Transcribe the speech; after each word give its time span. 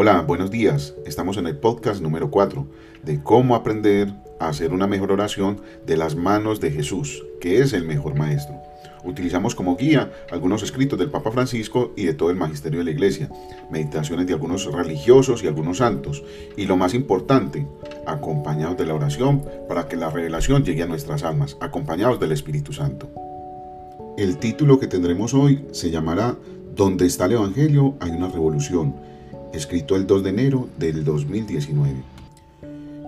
Hola, 0.00 0.22
buenos 0.22 0.52
días. 0.52 0.94
Estamos 1.06 1.38
en 1.38 1.48
el 1.48 1.56
podcast 1.56 2.00
número 2.00 2.30
4 2.30 2.68
de 3.02 3.20
cómo 3.20 3.56
aprender 3.56 4.14
a 4.38 4.46
hacer 4.46 4.72
una 4.72 4.86
mejor 4.86 5.10
oración 5.10 5.60
de 5.86 5.96
las 5.96 6.14
manos 6.14 6.60
de 6.60 6.70
Jesús, 6.70 7.24
que 7.40 7.62
es 7.62 7.72
el 7.72 7.84
mejor 7.84 8.14
maestro. 8.14 8.54
Utilizamos 9.02 9.56
como 9.56 9.76
guía 9.76 10.12
algunos 10.30 10.62
escritos 10.62 11.00
del 11.00 11.10
Papa 11.10 11.32
Francisco 11.32 11.94
y 11.96 12.04
de 12.04 12.14
todo 12.14 12.30
el 12.30 12.36
magisterio 12.36 12.78
de 12.78 12.84
la 12.84 12.92
Iglesia, 12.92 13.28
meditaciones 13.72 14.28
de 14.28 14.34
algunos 14.34 14.72
religiosos 14.72 15.42
y 15.42 15.48
algunos 15.48 15.78
santos, 15.78 16.22
y 16.56 16.66
lo 16.66 16.76
más 16.76 16.94
importante, 16.94 17.66
acompañados 18.06 18.76
de 18.76 18.86
la 18.86 18.94
oración 18.94 19.42
para 19.68 19.88
que 19.88 19.96
la 19.96 20.10
revelación 20.10 20.64
llegue 20.64 20.84
a 20.84 20.86
nuestras 20.86 21.24
almas, 21.24 21.56
acompañados 21.60 22.20
del 22.20 22.30
Espíritu 22.30 22.72
Santo. 22.72 23.10
El 24.16 24.36
título 24.36 24.78
que 24.78 24.86
tendremos 24.86 25.34
hoy 25.34 25.64
se 25.72 25.90
llamará 25.90 26.36
Donde 26.72 27.04
está 27.04 27.24
el 27.24 27.32
Evangelio 27.32 27.96
hay 27.98 28.12
una 28.12 28.28
revolución, 28.28 29.08
escrito 29.52 29.96
el 29.96 30.06
2 30.06 30.22
de 30.22 30.30
enero 30.30 30.68
del 30.78 31.04
2019. 31.04 32.02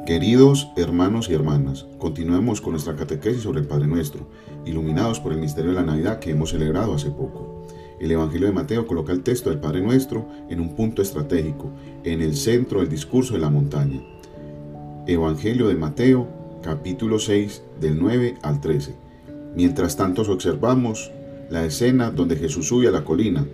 Queridos 0.06 0.68
hermanos 0.76 1.28
y 1.28 1.34
hermanas, 1.34 1.86
continuemos 1.98 2.60
con 2.60 2.72
nuestra 2.72 2.96
catequesis 2.96 3.42
sobre 3.42 3.60
el 3.60 3.66
Padre 3.66 3.86
Nuestro, 3.86 4.26
iluminados 4.64 5.20
por 5.20 5.32
el 5.32 5.38
misterio 5.38 5.70
de 5.70 5.76
la 5.76 5.84
Navidad 5.84 6.18
que 6.18 6.30
hemos 6.30 6.50
celebrado 6.50 6.94
hace 6.94 7.10
poco. 7.10 7.66
El 8.00 8.10
Evangelio 8.10 8.46
de 8.46 8.54
Mateo 8.54 8.86
coloca 8.86 9.12
el 9.12 9.22
texto 9.22 9.50
del 9.50 9.60
Padre 9.60 9.82
Nuestro 9.82 10.26
en 10.48 10.60
un 10.60 10.74
punto 10.74 11.02
estratégico, 11.02 11.70
en 12.02 12.22
el 12.22 12.34
centro 12.34 12.80
del 12.80 12.88
discurso 12.88 13.34
de 13.34 13.40
la 13.40 13.50
montaña. 13.50 14.00
Evangelio 15.06 15.68
de 15.68 15.74
Mateo, 15.74 16.26
capítulo 16.62 17.18
6, 17.18 17.62
del 17.80 17.98
9 17.98 18.38
al 18.42 18.60
13. 18.60 18.94
Mientras 19.54 19.96
tanto 19.96 20.22
observamos 20.22 21.12
la 21.50 21.64
escena 21.64 22.10
donde 22.10 22.36
Jesús 22.36 22.68
sube 22.68 22.88
a 22.88 22.92
la 22.92 23.04
colina, 23.04 23.46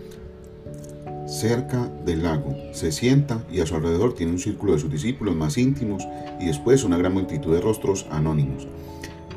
cerca 1.27 1.91
del 2.05 2.22
lago. 2.22 2.55
Se 2.72 2.92
sienta 2.92 3.44
y 3.50 3.60
a 3.60 3.66
su 3.66 3.74
alrededor 3.74 4.14
tiene 4.14 4.32
un 4.32 4.38
círculo 4.38 4.72
de 4.72 4.78
sus 4.78 4.91
discípulos 4.91 5.34
más 5.34 5.58
íntimos 5.58 6.06
y 6.41 6.46
después 6.46 6.84
una 6.84 6.96
gran 6.96 7.14
multitud 7.14 7.52
de 7.55 7.60
rostros 7.60 8.06
anónimos. 8.10 8.66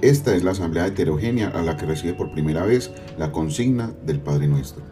Esta 0.02 0.36
es 0.36 0.44
la 0.44 0.52
asamblea 0.52 0.88
heterogénea 0.88 1.50
a 1.50 1.62
la 1.62 1.76
que 1.76 1.86
recibe 1.86 2.14
por 2.14 2.32
primera 2.32 2.64
vez 2.64 2.92
la 3.18 3.32
consigna 3.32 3.92
del 4.06 4.20
Padre 4.20 4.48
Nuestro. 4.48 4.84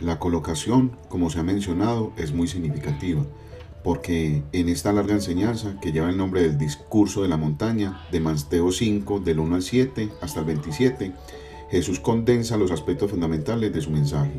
La 0.00 0.18
colocación, 0.18 0.96
como 1.08 1.30
se 1.30 1.38
ha 1.38 1.44
mencionado, 1.44 2.12
es 2.16 2.32
muy 2.32 2.48
significativa, 2.48 3.24
porque 3.84 4.42
en 4.52 4.68
esta 4.68 4.92
larga 4.92 5.14
enseñanza 5.14 5.78
que 5.80 5.92
lleva 5.92 6.10
el 6.10 6.16
nombre 6.16 6.42
del 6.42 6.58
discurso 6.58 7.22
de 7.22 7.28
la 7.28 7.36
montaña, 7.36 8.04
de 8.10 8.18
Mateo 8.18 8.72
5, 8.72 9.20
del 9.20 9.38
1 9.38 9.54
al 9.54 9.62
7 9.62 10.10
hasta 10.20 10.40
el 10.40 10.46
27, 10.46 11.12
Jesús 11.70 12.00
condensa 12.00 12.56
los 12.56 12.72
aspectos 12.72 13.10
fundamentales 13.10 13.72
de 13.72 13.80
su 13.80 13.90
mensaje 13.90 14.32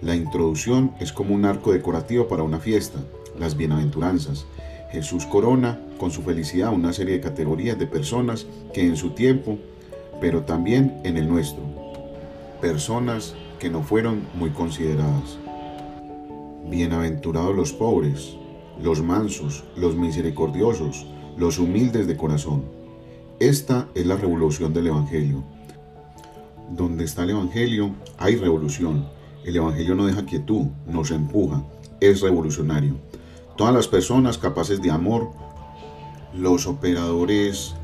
la 0.00 0.14
introducción 0.14 0.92
es 1.00 1.12
como 1.12 1.34
un 1.34 1.44
arco 1.44 1.72
decorativo 1.72 2.28
para 2.28 2.44
una 2.44 2.60
fiesta, 2.60 3.00
las 3.38 3.56
bienaventuranzas. 3.56 4.46
Jesús 4.92 5.26
corona 5.26 5.80
con 5.98 6.12
su 6.12 6.22
felicidad 6.22 6.72
una 6.72 6.92
serie 6.92 7.14
de 7.14 7.20
categorías 7.20 7.78
de 7.78 7.86
personas 7.86 8.46
que 8.72 8.86
en 8.86 8.96
su 8.96 9.10
tiempo, 9.10 9.58
pero 10.20 10.42
también 10.42 11.00
en 11.02 11.16
el 11.16 11.28
nuestro, 11.28 11.62
personas 12.60 13.34
que 13.58 13.70
no 13.70 13.82
fueron 13.82 14.22
muy 14.34 14.50
consideradas. 14.50 15.36
Bienaventurados 16.70 17.56
los 17.56 17.72
pobres, 17.72 18.36
los 18.80 19.02
mansos, 19.02 19.64
los 19.76 19.96
misericordiosos, 19.96 21.06
los 21.36 21.58
humildes 21.58 22.06
de 22.06 22.16
corazón. 22.16 22.62
Esta 23.40 23.88
es 23.96 24.06
la 24.06 24.16
revolución 24.16 24.72
del 24.72 24.86
Evangelio. 24.88 25.42
Donde 26.70 27.04
está 27.04 27.24
el 27.24 27.30
Evangelio 27.30 27.94
hay 28.18 28.36
revolución 28.36 29.17
el 29.48 29.56
Evangelio 29.56 29.94
no 29.94 30.06
deja 30.06 30.26
quietud, 30.26 30.66
nos 30.86 31.10
empuja, 31.10 31.64
es 32.00 32.20
revolucionario. 32.20 32.96
Todas 33.56 33.74
las 33.74 33.88
personas 33.88 34.36
capaces 34.36 34.82
de 34.82 34.90
amor, 34.90 35.30
los 36.34 36.66
operadores 36.66 37.74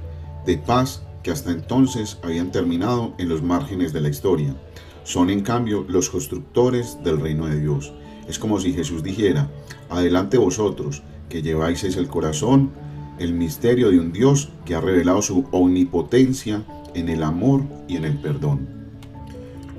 de 0.45 0.59
paz 0.59 1.03
que 1.23 1.31
hasta 1.31 1.51
entonces 1.51 2.19
habían 2.23 2.53
terminado 2.53 3.15
en 3.17 3.31
los 3.31 3.43
márgenes 3.43 3.95
de 3.95 4.03
la 4.03 4.11
historia, 4.11 4.55
son 5.05 5.31
en 5.31 5.41
cambio 5.41 5.87
los 5.89 6.11
constructores 6.11 7.03
del 7.03 7.19
reino 7.21 7.47
de 7.47 7.59
Dios. 7.59 7.95
Es 8.29 8.39
como 8.39 8.61
si 8.61 8.75
Jesús 8.75 9.03
dijera, 9.03 9.49
adelante 9.89 10.37
vosotros, 10.37 11.03
que 11.31 11.41
lleváis 11.41 11.83
el 11.85 12.09
corazón, 12.09 12.73
el 13.19 13.33
misterio 13.33 13.91
de 13.91 13.99
un 13.99 14.13
Dios 14.13 14.51
que 14.67 14.75
ha 14.75 14.81
revelado 14.83 15.23
su 15.23 15.47
omnipotencia 15.51 16.63
en 16.95 17.09
el 17.09 17.23
amor 17.23 17.63
y 17.89 17.97
en 17.97 18.05
el 18.05 18.19
perdón 18.19 18.84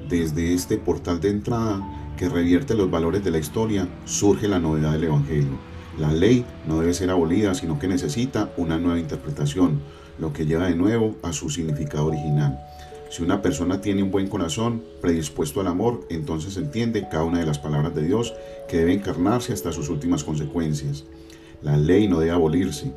desde 0.10 0.54
este 0.54 0.78
portal 0.78 1.20
de 1.20 1.30
entrada 1.30 1.82
que 2.18 2.30
revierte 2.30 2.76
los 2.76 2.90
valores 2.90 3.24
de 3.24 3.32
la 3.32 3.40
historia, 3.40 3.88
surge 4.06 4.48
la 4.48 4.60
novedad 4.60 4.94
del 4.94 5.06
Evangelio. 5.06 5.58
La 6.00 6.12
ley 6.12 6.46
no 6.68 6.80
debe 6.80 6.94
ser 6.94 7.10
abolida, 7.10 7.54
sino 7.54 7.80
que 7.80 7.88
necesita 7.88 8.52
una 8.58 8.78
nueva 8.78 9.00
interpretación, 9.00 9.82
lo 10.20 10.34
que 10.34 10.46
lleva 10.46 10.68
de 10.68 10.76
nuevo 10.76 11.16
a 11.24 11.34
su 11.34 11.50
significado 11.50 12.08
original. 12.08 12.60
Si 13.10 13.24
una 13.24 13.42
persona 13.42 13.82
tiene 13.82 14.04
un 14.04 14.12
buen 14.12 14.28
corazón, 14.28 14.84
predispuesto 15.02 15.62
al 15.62 15.68
amor, 15.68 16.06
entonces 16.10 16.58
entiende 16.58 17.08
cada 17.10 17.24
una 17.24 17.40
de 17.40 17.46
las 17.46 17.60
palabras 17.60 17.96
de 17.96 18.04
Dios 18.04 18.34
que 18.68 18.78
debe 18.78 18.94
encarnarse 18.94 19.54
hasta 19.54 19.72
sus 19.72 19.90
últimas 19.90 20.24
consecuencias. 20.24 21.06
La 21.62 21.78
ley 21.78 22.08
no 22.08 22.20
debe 22.20 22.32
abolirse, 22.32 22.92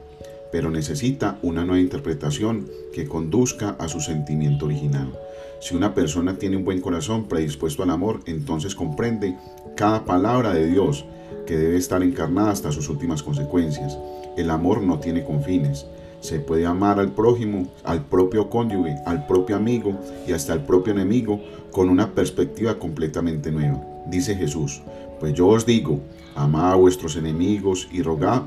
pero 0.51 0.71
necesita 0.71 1.39
una 1.43 1.65
nueva 1.65 1.81
interpretación 1.81 2.69
que 2.93 3.07
conduzca 3.07 3.77
a 3.79 3.89
su 3.89 4.01
sentimiento 4.01 4.67
original. 4.67 5.13
Si 5.61 5.75
una 5.75 5.93
persona 5.93 6.39
tiene 6.39 6.57
un 6.57 6.65
buen 6.65 6.81
corazón 6.81 7.25
predispuesto 7.25 7.83
al 7.83 7.91
amor, 7.91 8.21
entonces 8.27 8.77
comprende 8.77 9.37
cada 9.75 10.05
palabra 10.05 10.55
de 10.55 10.67
Dios 10.67 11.05
que 11.47 11.57
debe 11.57 11.77
estar 11.77 12.03
encarnada 12.03 12.51
hasta 12.51 12.71
sus 12.71 12.89
últimas 12.89 13.23
consecuencias. 13.25 13.99
El 14.37 14.51
amor 14.51 14.83
no 14.83 15.01
tiene 15.01 15.25
confines. 15.25 15.87
Se 16.21 16.39
puede 16.39 16.65
amar 16.65 17.01
al 17.01 17.11
prójimo, 17.11 17.69
al 17.85 18.05
propio 18.05 18.49
cónyuge, 18.51 18.97
al 19.05 19.27
propio 19.27 19.57
amigo 19.57 19.99
y 20.27 20.33
hasta 20.33 20.53
al 20.53 20.65
propio 20.65 20.93
enemigo 20.93 21.41
con 21.73 21.89
una 21.89 22.15
perspectiva 22.15 22.79
completamente 22.79 23.51
nueva. 23.51 23.85
Dice 24.07 24.37
Jesús, 24.37 24.81
pues 25.19 25.35
yo 25.35 25.49
os 25.49 25.67
digo, 25.67 26.01
amad 26.37 26.73
a 26.73 26.77
vuestros 26.77 27.17
enemigos 27.17 27.89
y 27.93 28.03
rogad 28.03 28.43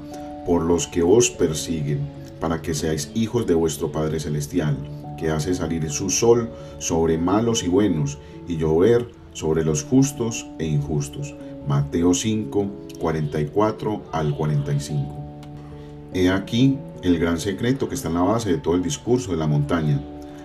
por 0.46 0.64
los 0.64 0.88
que 0.88 1.04
os 1.04 1.30
persiguen, 1.30 2.00
para 2.40 2.62
que 2.62 2.74
seáis 2.74 3.12
hijos 3.16 3.46
de 3.46 3.54
vuestro 3.54 3.92
Padre 3.92 4.20
Celestial 4.20 4.78
que 5.22 5.30
hace 5.30 5.54
salir 5.54 5.88
su 5.92 6.10
sol 6.10 6.50
sobre 6.80 7.20
malos 7.20 7.64
y 7.64 7.68
buenos 7.68 8.18
y 8.48 8.58
llover 8.58 9.08
sobre 9.34 9.64
los 9.64 9.84
justos 9.84 10.48
e 10.58 10.66
injustos. 10.66 11.36
Mateo 11.68 12.16
5, 12.16 12.72
44 13.00 14.02
al 14.12 14.36
45. 14.36 15.16
He 16.16 16.32
aquí 16.32 16.80
el 17.04 17.20
gran 17.20 17.40
secreto 17.40 17.88
que 17.88 17.94
está 17.94 18.08
en 18.08 18.16
la 18.16 18.24
base 18.24 18.52
de 18.52 18.58
todo 18.58 18.74
el 18.74 18.82
discurso 18.82 19.30
de 19.30 19.38
la 19.38 19.46
montaña. 19.46 20.02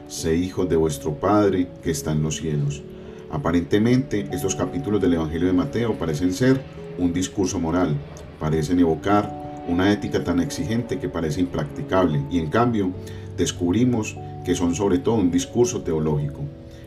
Sé 0.08 0.36
hijos 0.36 0.68
de 0.68 0.76
vuestro 0.76 1.14
Padre 1.14 1.68
que 1.82 1.90
está 1.90 2.12
en 2.12 2.22
los 2.22 2.36
cielos. 2.36 2.82
Aparentemente, 3.30 4.28
estos 4.30 4.54
capítulos 4.54 5.00
del 5.00 5.14
Evangelio 5.14 5.46
de 5.46 5.54
Mateo 5.54 5.94
parecen 5.94 6.34
ser 6.34 6.60
un 6.98 7.14
discurso 7.14 7.58
moral, 7.58 7.96
parecen 8.38 8.78
evocar 8.78 9.64
una 9.68 9.90
ética 9.90 10.22
tan 10.22 10.38
exigente 10.38 10.98
que 10.98 11.08
parece 11.08 11.40
impracticable, 11.40 12.22
y 12.30 12.38
en 12.38 12.50
cambio 12.50 12.92
descubrimos 13.36 14.16
que 14.46 14.54
son 14.54 14.76
sobre 14.76 14.98
todo 14.98 15.16
un 15.16 15.32
discurso 15.32 15.82
teológico. 15.82 16.38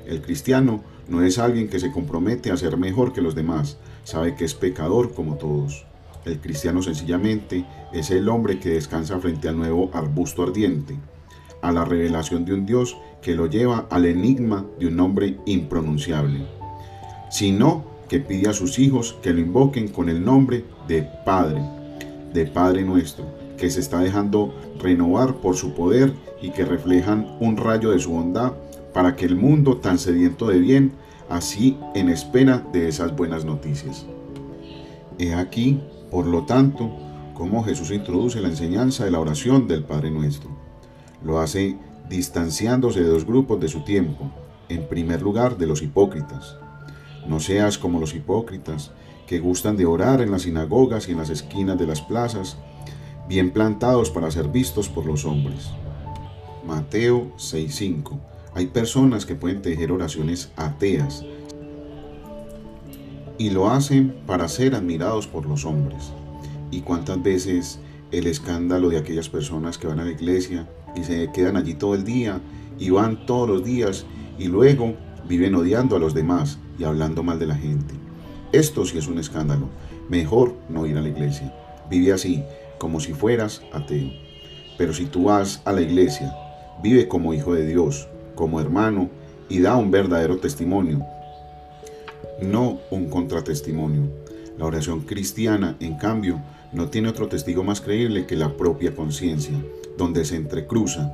El 0.08 0.22
cristiano 0.22 0.82
no 1.10 1.24
es 1.24 1.38
alguien 1.40 1.68
que 1.68 1.82
se 1.82 1.92
compromete 1.92 2.52
a 2.52 2.58
ser 2.58 2.78
mejor 2.78 3.12
que 3.12 3.22
los 3.22 3.36
demás, 3.36 3.78
sabe 4.06 4.34
que 4.36 4.46
es 4.46 4.54
pecador 4.54 5.14
como 5.14 5.36
todos. 5.36 5.86
El 6.24 6.40
cristiano 6.40 6.82
sencillamente 6.82 7.66
es 7.92 8.12
el 8.12 8.30
hombre 8.30 8.60
que 8.60 8.70
descansa 8.70 9.20
frente 9.20 9.50
al 9.50 9.58
nuevo 9.58 9.90
arbusto 9.92 10.44
ardiente, 10.44 10.96
a 11.62 11.74
la 11.74 11.84
revelación 11.84 12.46
de 12.46 12.54
un 12.54 12.66
Dios 12.66 12.96
que 13.22 13.36
lo 13.36 13.48
lleva 13.48 13.88
al 13.90 14.06
enigma 14.06 14.66
de 14.80 14.88
un 14.88 14.96
nombre 14.96 15.36
impronunciable, 15.46 16.46
sino 17.30 17.84
que 18.08 18.22
pide 18.22 18.48
a 18.48 18.54
sus 18.54 18.80
hijos 18.80 19.18
que 19.22 19.34
lo 19.34 19.42
invoquen 19.42 19.90
con 19.90 20.08
el 20.08 20.24
nombre 20.24 20.64
de 20.88 21.06
Padre, 21.26 21.62
de 22.34 22.46
Padre 22.46 22.84
nuestro, 22.84 23.26
que 23.60 23.70
se 23.70 23.82
está 23.82 24.00
dejando 24.00 24.54
renovar 24.80 25.36
por 25.36 25.56
su 25.56 25.74
poder 25.74 26.14
y 26.42 26.52
que 26.52 26.66
reflejan 26.66 27.38
un 27.40 27.58
rayo 27.58 27.92
de 27.92 28.00
su 28.00 28.12
bondad 28.12 28.54
para 28.94 29.16
que 29.16 29.26
el 29.26 29.36
mundo 29.36 29.78
tan 29.78 30.00
sediento 30.00 30.48
de 30.48 30.60
bien, 30.60 30.94
así 31.30 31.78
en 31.94 32.10
espera 32.10 32.66
de 32.72 32.88
esas 32.88 33.16
buenas 33.16 33.46
noticias. 33.46 34.06
He 35.20 35.34
aquí, 35.34 35.82
por 36.10 36.26
lo 36.26 36.46
tanto, 36.46 36.90
cómo 37.36 37.64
Jesús 37.64 37.92
introduce 37.92 38.42
la 38.42 38.48
enseñanza 38.48 39.06
de 39.06 39.12
la 39.12 39.20
oración 39.20 39.68
del 39.68 39.84
Padre 39.84 40.10
Nuestro. 40.10 40.50
Lo 41.24 41.40
hace 41.40 41.78
distanciándose 42.10 43.02
de 43.02 43.10
dos 43.10 43.26
grupos 43.26 43.60
de 43.60 43.68
su 43.68 43.84
tiempo, 43.84 44.32
en 44.70 44.88
primer 44.88 45.22
lugar 45.22 45.58
de 45.58 45.68
los 45.68 45.82
hipócritas. 45.82 46.58
No 47.28 47.40
seas 47.40 47.78
como 47.78 48.00
los 48.00 48.16
hipócritas, 48.16 48.92
que 49.28 49.40
gustan 49.40 49.78
de 49.78 49.86
orar 49.86 50.22
en 50.22 50.32
las 50.32 50.44
sinagogas 50.44 51.08
y 51.08 51.12
en 51.12 51.20
las 51.20 51.30
esquinas 51.30 51.78
de 51.78 51.86
las 51.86 52.02
plazas, 52.02 52.58
bien 53.30 53.52
plantados 53.52 54.10
para 54.10 54.32
ser 54.32 54.48
vistos 54.48 54.90
por 54.90 55.06
los 55.06 55.24
hombres. 55.24 55.70
Mateo 56.66 57.32
6:5. 57.38 58.20
Hay 58.56 58.68
personas 58.68 59.28
que 59.28 59.36
pueden 59.36 59.62
tejer 59.62 59.92
oraciones 59.92 60.52
ateas 60.56 61.24
y 63.38 63.52
lo 63.52 63.70
hacen 63.70 64.16
para 64.26 64.50
ser 64.50 64.74
admirados 64.74 65.28
por 65.28 65.46
los 65.46 65.64
hombres. 65.64 66.12
Y 66.72 66.82
cuántas 66.82 67.22
veces 67.22 67.80
el 68.12 68.26
escándalo 68.26 68.90
de 68.90 68.98
aquellas 68.98 69.30
personas 69.30 69.78
que 69.78 69.88
van 69.88 70.00
a 70.00 70.06
la 70.06 70.12
iglesia 70.12 70.68
y 70.96 71.04
se 71.04 71.32
quedan 71.32 71.56
allí 71.56 71.76
todo 71.76 71.94
el 71.94 72.04
día 72.04 72.42
y 72.80 72.90
van 72.90 73.28
todos 73.28 73.48
los 73.48 73.64
días 73.64 74.06
y 74.40 74.48
luego 74.48 74.96
viven 75.28 75.54
odiando 75.54 75.96
a 75.96 76.00
los 76.00 76.16
demás 76.16 76.58
y 76.80 76.84
hablando 76.84 77.22
mal 77.22 77.38
de 77.38 77.46
la 77.46 77.56
gente. 77.56 77.94
Esto 78.52 78.86
sí 78.86 78.98
es 78.98 79.08
un 79.08 79.20
escándalo. 79.20 79.70
Mejor 80.10 80.56
no 80.70 80.88
ir 80.88 80.98
a 80.98 81.02
la 81.02 81.10
iglesia. 81.10 81.54
Vive 81.90 82.12
así, 82.12 82.44
como 82.80 83.00
si 83.00 83.14
fueras 83.14 83.62
ateo. 83.72 84.12
Pero 84.78 84.94
si 84.94 85.06
tú 85.06 85.26
vas 85.26 85.62
a 85.66 85.74
la 85.74 85.82
iglesia, 85.82 86.34
vive 86.82 87.08
como 87.08 87.34
hijo 87.34 87.54
de 87.54 87.68
Dios, 87.68 88.08
como 88.34 88.60
hermano 88.60 89.10
y 89.50 89.60
da 89.60 89.76
un 89.76 89.92
verdadero 89.92 90.38
testimonio, 90.38 91.06
no 92.42 92.80
un 92.90 93.10
contratestimonio. 93.10 94.10
La 94.58 94.66
oración 94.66 95.02
cristiana, 95.02 95.76
en 95.80 95.96
cambio, 95.96 96.42
no 96.72 96.90
tiene 96.90 97.10
otro 97.10 97.28
testigo 97.28 97.64
más 97.64 97.82
creíble 97.82 98.26
que 98.26 98.36
la 98.36 98.56
propia 98.56 98.96
conciencia, 98.96 99.54
donde 99.98 100.26
se 100.26 100.36
entrecruza 100.36 101.14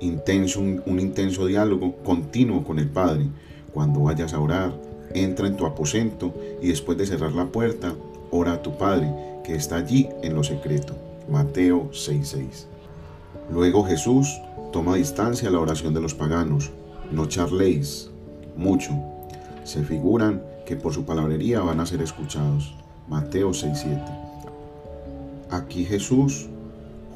intenso, 0.00 0.60
un, 0.60 0.82
un, 0.86 1.00
intenso 1.00 1.46
diálogo 1.46 1.96
continuo 1.96 2.64
con 2.64 2.78
el 2.78 2.88
Padre. 2.88 3.26
Cuando 3.72 4.00
vayas 4.00 4.32
a 4.32 4.40
orar, 4.40 4.72
entra 5.12 5.46
en 5.46 5.56
tu 5.56 5.66
aposento 5.66 6.34
y 6.62 6.68
después 6.68 6.96
de 6.98 7.06
cerrar 7.06 7.32
la 7.32 7.46
puerta, 7.46 7.94
ora 8.30 8.54
a 8.54 8.62
tu 8.62 8.76
Padre, 8.76 9.12
que 9.44 9.54
está 9.54 9.76
allí 9.76 10.08
en 10.22 10.34
lo 10.34 10.44
secreto. 10.44 10.94
Mateo 11.28 11.90
6:6. 11.92 12.66
Luego 13.50 13.84
Jesús 13.84 14.40
toma 14.72 14.96
distancia 14.96 15.48
a 15.48 15.52
la 15.52 15.60
oración 15.60 15.94
de 15.94 16.00
los 16.00 16.14
paganos. 16.14 16.70
No 17.10 17.26
charléis 17.26 18.10
mucho. 18.56 18.92
Se 19.64 19.82
figuran 19.82 20.42
que 20.66 20.76
por 20.76 20.92
su 20.92 21.04
palabrería 21.04 21.60
van 21.60 21.80
a 21.80 21.86
ser 21.86 22.02
escuchados. 22.02 22.74
Mateo 23.08 23.52
6:7. 23.54 24.02
Aquí 25.50 25.84
Jesús 25.84 26.48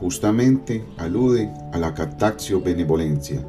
justamente 0.01 0.85
alude 0.97 1.51
a 1.73 1.79
la 1.79 1.95
cataxio 1.95 2.61
benevolencia, 2.61 3.41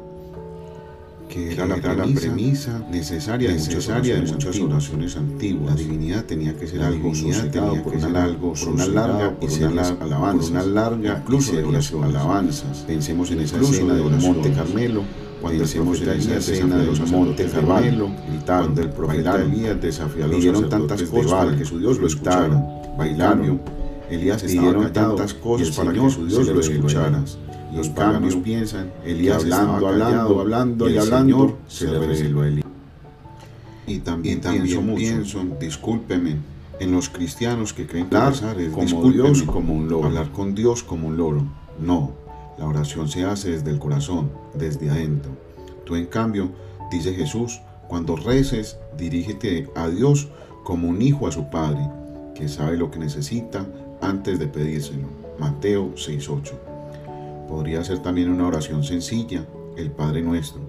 que 1.34 1.52
era, 1.52 1.66
la, 1.66 1.76
premisa, 2.14 2.80
necesaria, 2.92 3.50
necesaria 3.50 4.14
de 4.14 4.32
muchas 4.32 4.56
oraciones 4.60 5.16
antiguas. 5.16 5.74
La 5.74 5.76
divinidad 5.76 6.24
tenía 6.26 6.56
que 6.56 6.68
ser 6.68 6.80
algo 6.80 7.10
tenía 7.10 7.82
por, 7.82 7.96
una, 7.96 8.22
algo, 8.22 8.52
por 8.52 8.68
una 8.68 8.86
larga 8.86 9.34
y 9.40 9.48
serias 9.48 9.94
alabanzas, 10.00 10.50
una 10.50 10.62
larga 10.62 11.18
incluso 11.20 11.56
de 11.56 12.04
alabanzas. 12.04 12.84
Pensemos 12.86 13.32
en 13.32 13.40
esa 13.40 13.60
escena 13.60 13.94
del 13.94 14.10
Monte 14.10 14.52
Carmelo, 14.52 15.02
cuando 15.40 15.64
en 15.64 15.88
esa 15.88 16.36
escena 16.36 16.76
de 16.76 16.86
los 16.86 17.10
Monte 17.10 17.46
Carmelo, 17.46 18.12
cuando 18.46 18.82
el 18.82 18.90
profeta 18.90 19.42
Elías 19.42 19.82
desafió 19.82 20.26
a 20.26 20.28
los 20.28 20.68
tantas 20.68 21.02
cosas 21.02 21.32
para 21.32 21.56
que 21.56 21.64
su 21.64 21.80
Dios 21.80 21.98
lo 21.98 22.06
escuchara, 22.06 22.64
bailaron, 22.96 23.60
Elías 24.08 24.40
pidieron 24.40 24.92
tantas 24.92 25.34
cosas 25.34 25.70
para 25.74 25.92
que 25.92 26.10
su 26.10 26.26
Dios 26.28 26.46
lo 26.46 26.60
escuchara. 26.60 27.24
Los 27.74 27.88
paganos 27.88 28.36
piensan, 28.36 28.92
Elías 29.04 29.42
hablando, 29.42 29.88
hablando, 29.88 30.40
hablando 30.40 30.90
y, 30.90 30.96
hablando, 30.96 31.58
se 31.66 31.86
le 31.86 31.98
reveló 31.98 32.42
a 32.42 32.48
Elías. 32.48 32.66
Y 33.86 33.98
también, 33.98 34.40
también 34.40 34.94
pienso, 34.94 35.44
discúlpeme, 35.60 36.36
en 36.80 36.92
los 36.92 37.08
cristianos 37.08 37.72
que 37.72 37.86
creen 37.86 38.08
que 38.08 38.18
rezar 38.18 38.60
es 38.60 38.72
como 38.72 39.10
Dios 39.10 39.42
como 39.42 39.74
un 39.74 39.88
loro, 39.88 40.06
hablar 40.06 40.30
con 40.30 40.54
Dios 40.54 40.82
como 40.82 41.08
un 41.08 41.16
loro. 41.16 41.44
No, 41.80 42.12
la 42.58 42.66
oración 42.66 43.08
se 43.08 43.24
hace 43.24 43.50
desde 43.50 43.70
el 43.70 43.78
corazón, 43.78 44.30
desde 44.54 44.90
adentro. 44.90 45.32
Tú 45.84 45.96
en 45.96 46.06
cambio, 46.06 46.50
dice 46.90 47.14
Jesús, 47.14 47.60
cuando 47.88 48.16
reces, 48.16 48.78
dirígete 48.96 49.68
a 49.74 49.88
Dios 49.88 50.28
como 50.62 50.88
un 50.88 51.02
hijo 51.02 51.26
a 51.26 51.32
su 51.32 51.50
Padre, 51.50 51.88
que 52.34 52.48
sabe 52.48 52.76
lo 52.76 52.90
que 52.90 52.98
necesita 52.98 53.66
antes 54.00 54.38
de 54.38 54.46
pedírselo. 54.46 55.08
Mateo 55.38 55.94
6.8. 55.94 56.73
Podría 57.48 57.84
ser 57.84 57.98
también 58.00 58.30
una 58.30 58.46
oración 58.46 58.84
sencilla, 58.84 59.46
el 59.76 59.90
Padre 59.90 60.22
Nuestro. 60.22 60.62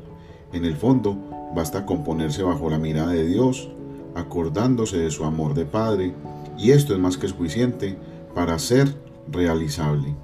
En 0.51 0.66
el 0.66 0.75
fondo, 0.75 1.18
basta 1.56 1.86
con 1.86 2.04
ponerse 2.04 2.44
bajo 2.44 2.69
la 2.69 2.77
mirada 2.77 3.12
de 3.12 3.25
Dios, 3.25 3.69
acordándose 4.13 4.98
de 4.98 5.12
su 5.12 5.24
amor 5.24 5.54
de 5.54 5.66
Padre, 5.66 6.13
y 6.57 6.72
esto 6.72 6.94
es 6.94 7.00
más 7.00 7.18
que 7.18 7.27
suficiente 7.27 7.98
para 8.33 8.60
ser 8.60 8.94
realizable. 9.30 10.16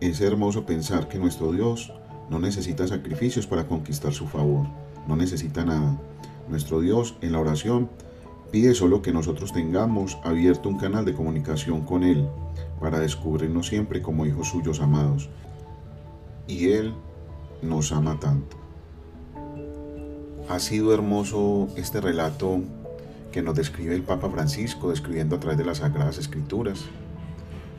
Es 0.00 0.20
hermoso 0.20 0.64
pensar 0.64 1.08
que 1.08 1.18
nuestro 1.18 1.52
Dios 1.52 1.92
no 2.30 2.38
necesita 2.38 2.86
sacrificios 2.86 3.46
para 3.46 3.66
conquistar 3.66 4.12
su 4.12 4.26
favor, 4.26 4.66
no 5.06 5.16
necesita 5.16 5.64
nada. 5.64 6.00
Nuestro 6.48 6.80
Dios 6.80 7.16
en 7.20 7.32
la 7.32 7.40
oración 7.40 7.90
pide 8.50 8.74
solo 8.74 9.02
que 9.02 9.12
nosotros 9.12 9.52
tengamos 9.52 10.18
abierto 10.24 10.68
un 10.68 10.78
canal 10.78 11.04
de 11.04 11.14
comunicación 11.14 11.82
con 11.82 12.02
Él 12.02 12.26
para 12.80 12.98
descubrirnos 12.98 13.66
siempre 13.66 14.02
como 14.02 14.26
hijos 14.26 14.48
suyos 14.48 14.80
amados 14.80 15.28
y 16.50 16.72
Él 16.72 16.92
nos 17.62 17.92
ama 17.92 18.18
tanto. 18.18 18.56
Ha 20.48 20.58
sido 20.58 20.92
hermoso 20.92 21.68
este 21.76 22.00
relato 22.00 22.60
que 23.30 23.40
nos 23.40 23.54
describe 23.54 23.94
el 23.94 24.02
Papa 24.02 24.28
Francisco, 24.28 24.90
describiendo 24.90 25.36
a 25.36 25.40
través 25.40 25.58
de 25.58 25.64
las 25.64 25.78
Sagradas 25.78 26.18
Escrituras 26.18 26.86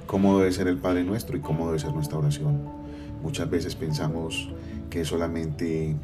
cómo 0.07 0.39
debe 0.39 0.51
ser 0.53 0.67
el 0.67 0.77
Padre 0.77 1.03
nuestro 1.03 1.35
y 1.35 1.41
cómo 1.41 1.67
debe 1.67 1.79
ser 1.79 1.93
nuestra 1.93 2.17
oración. 2.17 2.61
Muchas 3.21 3.49
veces 3.49 3.75
pensamos 3.75 4.49
que 4.89 5.03
solamente, 5.03 5.95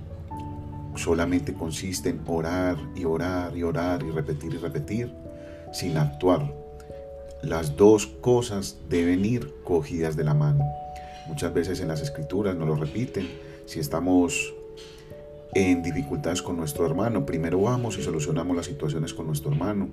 solamente 0.96 1.54
consiste 1.54 2.10
en 2.10 2.22
orar 2.28 2.78
y 2.96 3.06
orar 3.06 3.56
y 3.56 3.64
orar 3.64 4.04
y 4.04 4.12
repetir 4.12 4.54
y 4.54 4.58
repetir 4.58 5.14
sin 5.72 5.98
actuar. 5.98 6.54
Las 7.42 7.78
dos 7.78 8.08
cosas 8.08 8.78
deben 8.90 9.24
ir 9.24 9.54
cogidas 9.64 10.18
de 10.18 10.26
la 10.26 10.34
mano. 10.34 10.66
Muchas 11.28 11.54
veces 11.54 11.80
en 11.82 11.90
las 11.90 12.02
escrituras 12.02 12.56
nos 12.56 12.68
lo 12.68 12.76
repiten. 12.76 13.28
Si 13.66 13.80
estamos 13.80 14.54
en 15.54 15.84
dificultades 15.84 16.42
con 16.42 16.58
nuestro 16.58 16.86
hermano, 16.86 17.26
primero 17.26 17.62
vamos 17.62 17.98
y 17.98 18.04
solucionamos 18.04 18.56
las 18.56 18.66
situaciones 18.66 19.14
con 19.14 19.28
nuestro 19.28 19.52
hermano. 19.52 19.90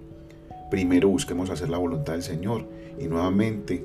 Primero 0.70 1.08
busquemos 1.08 1.50
hacer 1.50 1.68
la 1.70 1.78
voluntad 1.78 2.14
del 2.14 2.22
Señor 2.22 2.66
y 2.98 3.04
nuevamente 3.04 3.84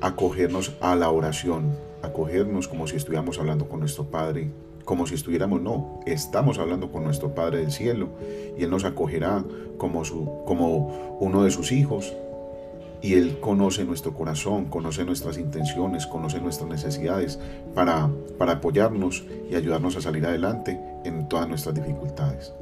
acogernos 0.00 0.72
a 0.80 0.94
la 0.94 1.10
oración, 1.10 1.76
acogernos 2.02 2.68
como 2.68 2.86
si 2.86 2.96
estuviéramos 2.96 3.38
hablando 3.38 3.68
con 3.68 3.80
nuestro 3.80 4.04
Padre, 4.04 4.50
como 4.84 5.06
si 5.06 5.14
estuviéramos, 5.14 5.60
no, 5.60 6.00
estamos 6.06 6.58
hablando 6.58 6.90
con 6.90 7.04
nuestro 7.04 7.34
Padre 7.34 7.58
del 7.58 7.72
cielo 7.72 8.08
y 8.58 8.62
Él 8.64 8.70
nos 8.70 8.84
acogerá 8.84 9.44
como, 9.76 10.04
su, 10.04 10.42
como 10.46 11.18
uno 11.20 11.44
de 11.44 11.50
sus 11.50 11.72
hijos 11.72 12.14
y 13.02 13.14
Él 13.14 13.38
conoce 13.40 13.84
nuestro 13.84 14.14
corazón, 14.14 14.66
conoce 14.66 15.04
nuestras 15.04 15.38
intenciones, 15.38 16.06
conoce 16.06 16.40
nuestras 16.40 16.68
necesidades 16.68 17.38
para, 17.74 18.10
para 18.38 18.52
apoyarnos 18.52 19.24
y 19.50 19.54
ayudarnos 19.54 19.96
a 19.96 20.00
salir 20.00 20.26
adelante 20.26 20.78
en 21.04 21.28
todas 21.28 21.48
nuestras 21.48 21.74
dificultades. 21.74 22.52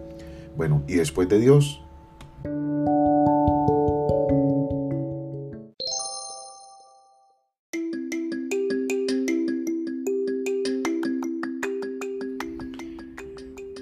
Bueno, 0.57 0.83
y 0.87 0.95
después 0.95 1.29
de 1.29 1.41
Dios, 1.41 1.81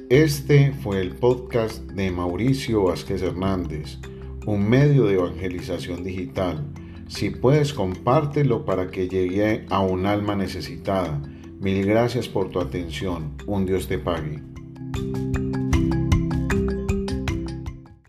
Este 0.09 0.73
fue 0.73 1.01
el 1.01 1.17
podcast 1.17 1.83
de 1.91 2.13
Mauricio 2.13 2.85
Vázquez 2.85 3.23
Hernández 3.23 3.99
un 4.47 4.69
medio 4.69 5.07
de 5.07 5.15
evangelización 5.15 6.05
digital. 6.05 6.65
Si 7.09 7.31
puedes, 7.31 7.73
compártelo 7.73 8.65
para 8.65 8.91
que 8.91 9.09
llegue 9.09 9.67
a 9.69 9.81
un 9.81 10.07
alma 10.07 10.35
necesitada. 10.35 11.21
Mil 11.61 11.85
gracias 11.85 12.29
por 12.29 12.51
tu 12.51 12.61
atención. 12.61 13.35
Un 13.47 13.67
Dios 13.67 13.89
te 13.89 13.99
pague. 13.99 14.43